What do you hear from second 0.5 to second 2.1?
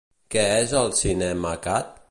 és el Cinemacat?